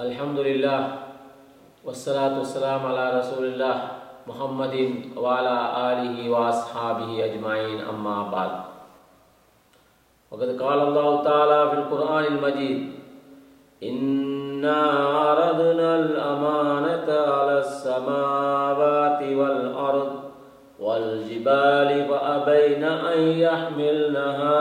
[0.00, 0.80] الحمد لله
[1.84, 3.76] والصلاة والسلام على رسول الله
[4.26, 4.76] محمد
[5.16, 5.56] وعلى
[5.92, 8.50] آله وأصحابه أجمعين أما بعد.
[10.30, 12.92] وقد قال الله تعالى في القرآن المجيد
[13.82, 14.80] إنا
[15.16, 20.12] عرضنا الأمانة على السماوات والأرض
[20.80, 24.60] والجبال فأبين أن يحملنها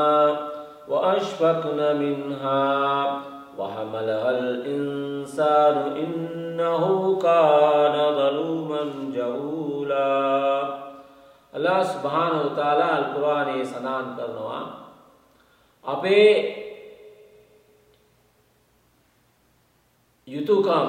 [0.88, 6.85] وأشفقن منها وحملها الإنسان إنه
[7.19, 8.83] كان ظلوما
[9.15, 10.81] جهولا
[11.53, 14.63] අල්ලා ස්භානව තාලා අල්කුරානයේ සඳහන් කරනවා
[15.85, 16.31] අපේ
[20.29, 20.89] යුතුකම්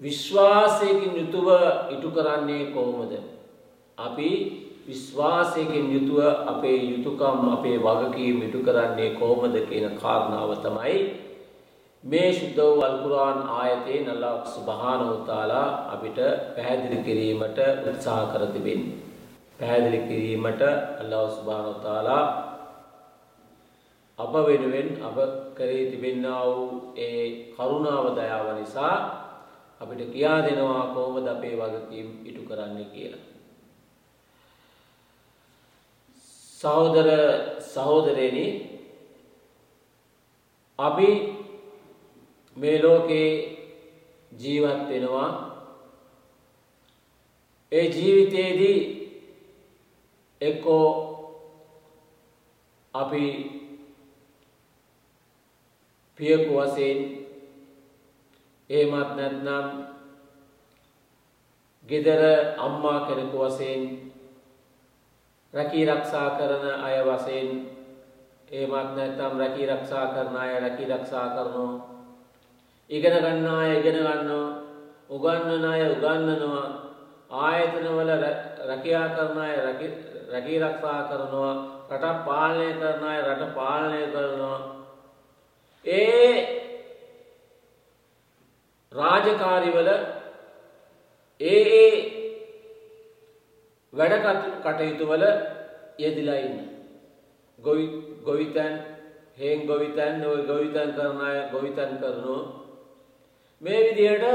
[0.00, 1.48] විශ්වාසයකින් යුතුව
[1.90, 3.12] ඉටු කරන්නේ කොහොමද
[3.98, 4.30] අපි
[4.87, 10.99] විශ්වාසයකින් යුතුව අපේ යුතුකම් අපේ වගකීම් ඉටු කරන්නේ කොහොමද කියන කාරණාව තමයි
[12.03, 16.19] මේ ශුද්ධ වූ අල්කුරාන් ආයතේ නල්ලා සුබහානහු තාලා අපිට
[16.55, 18.97] පැහැදිලි කිරීමට උත්සාහ කර තිබෙන්නේ.
[19.59, 20.61] පැහැදිලි කිරීමට
[21.01, 22.23] අල්ලාහ් සුබහානහු තාලා
[24.19, 25.17] අප වෙනුවෙන් අප
[25.55, 28.95] කරේ තිබෙන්නා වූ ඒ කරුණාව දයාව නිසා
[29.81, 33.36] අපිට කියා දෙනවා කොහොමද අපේ වගකීම් ඉටු කරන්නේ කියලා.
[36.57, 37.07] සහෝදර
[37.71, 38.45] සහෝදරයනි
[40.79, 41.09] අපි
[42.57, 43.29] මේ ලෝකේ
[44.31, 45.29] ජීවත් වෙනවා.
[47.71, 48.79] ඒ ජීවිතයේදී
[50.41, 50.87] එක්කෝ
[52.93, 53.25] අපි
[56.19, 56.99] පියකු වශයෙන්
[58.69, 59.67] එහෙමත් නැත්නම්
[61.89, 62.21] ගෙදර
[62.57, 63.83] අම්මා කෙනෙකු වශයෙන්
[65.57, 67.49] රැකී රක්ෂා කරන අය වශයෙන්
[68.49, 71.75] එහෙමත් නැත්නම් රැකී රක්ෂා කරන අය රැකී රක්ෂා කරනවා.
[72.89, 74.49] ඉගෙන ගන්න අය ඉගෙන ගන්නවා.
[75.09, 76.67] උගන්වන අය උගන්වනවා.
[77.39, 78.11] ආයතනවල
[78.69, 79.55] රැකියා කරන අය
[80.31, 81.53] රැකී රක්ෂා කරනවා.
[81.91, 84.59] රට පාලනය කරන අය රට පාලනය කරනවා.
[85.85, 86.33] ඒ
[88.91, 89.89] රාජකාරිවල
[91.41, 92.06] ඒ ඒ
[93.97, 94.27] වැඩ
[94.63, 95.25] කටයුතු වල
[95.97, 96.57] යෙදිලා ඉන්න.
[97.59, 97.85] ගොවි
[98.25, 98.73] ගොවිතැන්
[99.37, 102.41] හේන් ගොවිතැන් ඔය ගොවිතැන් කරන අය ගොවිතැන් කරනවා.
[103.61, 104.25] මේ විදිහට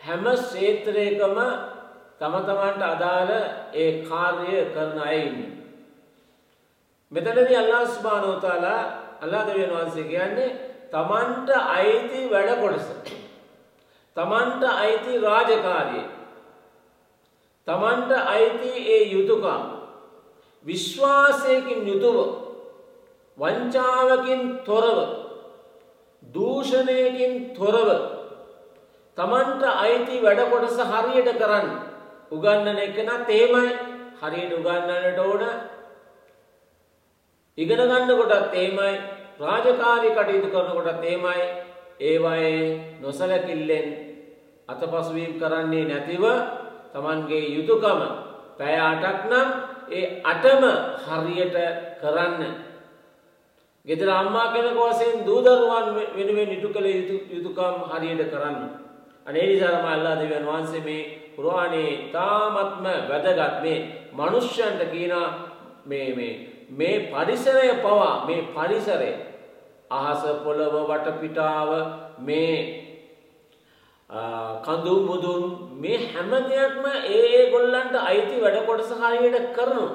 [0.00, 1.38] හැම ක්ෂේත්‍රයකම
[2.18, 3.32] තම තමන්ට අදාළ
[3.74, 5.52] ඒ කාර්ය කරන අය ඉන්නේ.
[7.12, 8.82] මෙතනදී අල්ලාහ් සුබ්හානහු තාලා
[9.22, 10.50] අල්ලාහ් දෙවියන් වහන්සේ කියන්නේ
[10.92, 12.86] තමන්ට අයිති වැඩ කොටස.
[14.16, 16.04] තමන්ට අයිති රාජකාරිය.
[17.68, 19.62] තමන්ට අයිති ඒ යුතුයකම්
[20.66, 22.18] විශ්වාසයකින් යුතුව
[23.38, 24.98] වංචාවකින් තොරව
[26.22, 27.88] දූෂණයකින් තොරව
[29.18, 31.68] තමන්ට අයිති වැඩ කොටස හරියට කරන්න.
[32.30, 33.68] උගන්නන එකනත් එහෙමයි.
[34.20, 35.44] හරියට උගන්නන්නට ඕන.
[37.58, 38.94] ඉගෙන ගන්න කොටත් එහෙමයි.
[39.40, 41.46] රාජකාරී කටයුතු කරන කොටත් එහෙමයි.
[42.00, 43.88] ඒවායේ නොසලකිල්ලෙන්
[44.68, 46.24] අතපසුවීම් කරන්නේ නැතිව
[46.94, 48.00] තමන්ගේ යුතුයකම
[48.58, 49.48] පැය 8ක් නම්
[49.90, 50.64] ඒ 8ම
[51.04, 51.56] හරියට
[52.00, 52.54] කරන්න.
[53.86, 56.88] ගෙදර අම්මා කෙනෙක් වශයෙන් දූ දරුවන් වෙනුවෙන් ඉටු කළ
[57.30, 58.56] යුතුයකම් හරියට කරන්න.
[59.26, 61.02] අනේ නිසා තමයි අල්ලාහ් දෙවියන් වහන්සේ මේ
[61.36, 63.78] කුර්ආනයේ තාමත්ම වැදගත් මේ
[64.12, 65.14] මිනිස්යන්ට කියන
[65.86, 66.32] මේ මේ
[66.70, 69.12] මේ පරිසරය පවා මේ පරිසරය
[69.92, 71.70] අහස පොළව වටපිටාව
[72.20, 72.83] මේ
[74.10, 75.42] කඳු මුදුන්
[75.74, 79.92] මේ හැම දෙයක්ම ඒ ඒ ගොල්ලන්ට අයිති වැඩ කොටස හරියට කරනවා.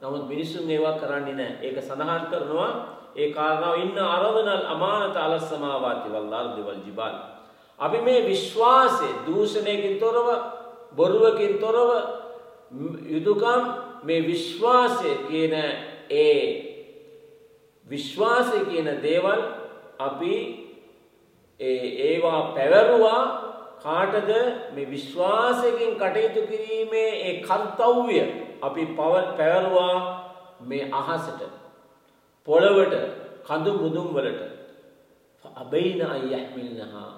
[0.00, 1.60] නමුත් මිනිසුන් ඒවා කරන්නේ නැහැ.
[1.62, 2.70] ඒක සඳහන් කරනවා
[3.14, 7.14] ඒ කාරණාව ඉන්න අරදනල් අමානත අලස් සමාවාති වල් අර්දි වල් ජිබාල්.
[7.78, 10.26] අපි මේ විශ්වාසය දූෂණයකින් තොරව
[10.96, 11.90] බොරුවකින් තොරව
[13.06, 13.62] යුතුයකම්
[14.02, 15.54] මේ විශ්වාසය කියන
[16.10, 16.40] ඒ
[17.86, 19.40] විශ්වාසය කියන දේවල්
[19.98, 20.34] අපි
[21.60, 23.41] ඒවා පැවරුවා
[23.82, 24.30] කාටද
[24.74, 28.20] මේ විශ්වාසයකින් කටයුතු කිරීමේ ඒ කර්තව්‍ය
[28.62, 29.96] අපි පැවරුවා
[30.62, 31.42] මේ අහසට
[32.48, 32.94] පොළවට
[33.44, 34.42] කඳු මුදුම් වලට.
[35.44, 37.10] අබයින අයහමිල්නහා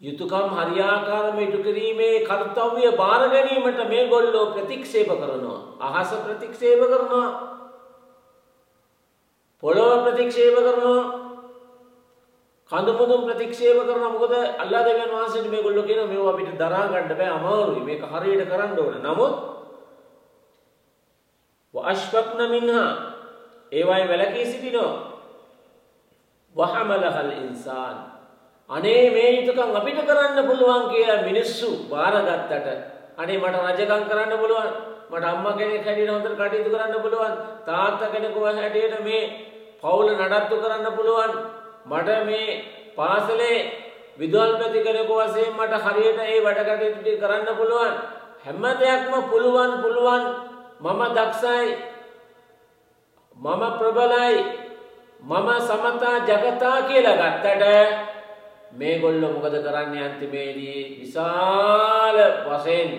[0.00, 5.60] යුතුකම් හරියාකාරම ඉටු කිරීමේ කර්තව්‍ය බාර ගැනීමට මේ ගොල්ලෝ ප්‍රතික්ෂේප කරනවා.
[5.80, 7.28] අහස ප්‍රතික්ෂේප කරනවා.
[9.62, 11.23] පොළොව ප්‍රතික්ෂේප කරනවා.
[12.74, 17.82] කඳුමුදුන් ප්‍රතික්ෂේප කරන මොකද අල්ලා දෙවියන් වහන්සේට මේගොල්ලෝ කියන මේව අපිට දරා ගන්න බෑ අමාරුයි.
[17.88, 18.96] මේක හරියට කරන්න ඕන.
[19.00, 19.34] නමුත්
[21.74, 22.88] වඅෂ්ෆක්න මින්හා.
[23.72, 24.92] ඒවයි වැලකී සිටිනවා.
[26.56, 27.96] වහමලහල් ඉන්සාන්.
[28.70, 32.68] අනේ මේ යුතුකම් අපිට කරන්න පුළුවන් කියලා මිනිස්සු බාරගත්තට
[33.18, 34.70] අනේ මට රජකම් කරන්න පුළුවන්.
[35.10, 37.34] මට අම්මා කෙනෙක් හැටියට හොඳට කටයුතු කරන්න පුළුවන්.
[37.66, 39.22] තාත්තා කෙනෙකු හැටියට මේ
[39.80, 41.62] පවුල නඩත්තු කරන්න පුළුවන්.
[41.84, 42.48] මට මේ
[42.96, 43.58] පාසලේ
[44.18, 47.94] විදුහල්පති කෙනෙකු වශයෙන් මට හරියට ඒ වැඩ කටයුතු ටික කරන්න පුළුවන්.
[48.40, 50.24] හැම දෙයක්ම පුළුවන් පුළුවන්.
[50.80, 51.68] මම දක්ෂයි.
[53.36, 54.36] මම ප්‍රබලයි.
[55.22, 57.64] මම සමතා ජගතා කියලා ගත්තට
[58.72, 60.80] මේගොල්ලෝ මොකද කරන්නේ අන්තිමේදී?
[61.00, 62.16] විශාල
[62.46, 62.90] වශයෙන්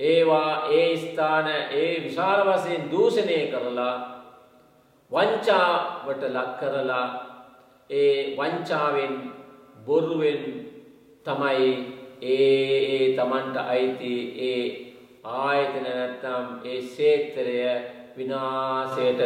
[0.00, 3.94] ඒවා ඒ ස්ථාන ඒ විශාල වශයෙන් දූෂණය කරලා
[5.12, 7.33] වංචාවට ලක් කරලා
[7.90, 9.32] ඒ වංචාවෙන්
[9.86, 10.42] බොරුවෙන්
[11.26, 11.68] තමයි
[12.22, 14.62] ඒ ඒ Tamanට අයිති ඒ
[15.24, 17.58] ආයතන නැත්නම් ඒ ක්ෂේත්‍රය
[18.16, 19.20] විනාශයට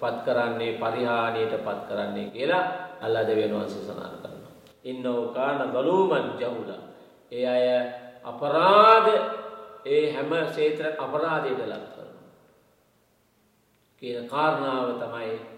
[0.00, 2.64] පත් කරන්නේ පරිහානියට පත් කරන්නේ කියලා
[3.00, 4.54] අල්ලා දෙවියන් වහන්සේ සඳහන් කරනවා.
[4.84, 6.82] ඉන්නෝ කාන ගලූමන් ජහුලා.
[7.32, 7.66] ඒ අය
[8.24, 9.10] අපරාධ
[9.86, 12.30] ඒ හැම ක්ෂේත්‍ර අපරාධයට ලක් කරනවා.
[14.02, 15.53] කියන කාරණාව තමයි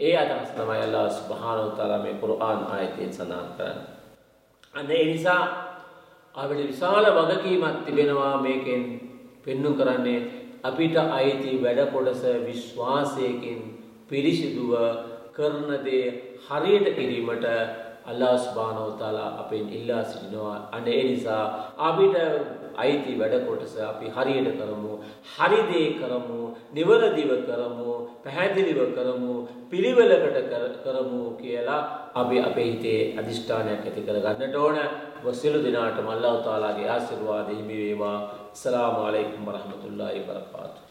[0.00, 3.86] ඒ අදහස් තමයි අල්ලාහ් සුබ්හානහු තාලා මේ කුර්ආන් ආයතයෙන් සඳහන් කරන්නේ.
[4.74, 5.42] අන්න ඒ නිසා
[6.34, 8.82] අපිට විශාල වගකීමක් තිබෙනවා මේකෙන්
[9.44, 10.20] පෙන්වු කරන්නේ
[10.62, 13.60] අපිට අයිති වැඩ කොටස විශ්වාසයකින්
[14.08, 14.72] පිරිසිදුව
[15.32, 16.04] කරන දේ
[16.46, 17.46] හරියට කිරීමට
[18.10, 20.56] අල්ලාහ් සුබ්හානහු තාලා අපෙන් ඉල්ලා සිටිනවා.
[20.72, 21.42] අන්න ඒ නිසා
[21.88, 22.16] අපිට
[22.76, 24.92] අයිති වැඩ කොටස අපි හරියට කරමු.
[25.32, 26.40] හරි දේ කරමු,
[26.74, 27.92] නිවරදිව කරමු,
[28.24, 29.34] පැහැදිලිව කරමු,
[29.70, 30.52] පිළිවෙලකට
[30.84, 31.80] කරමු කියලා
[32.14, 34.78] අපි අපේ හිතේ අදිෂ්ඨානයක් ඇති කරගන්නට ඕන.
[35.24, 38.18] වසිලු දිනාටම අල්ලාහ් තාලාගේ ආශිර්වාද හිමි වේවා.
[38.52, 40.89] අස්සලාමු අලයිකුම් වරහමතුල්ලාහි වබරකාතුහු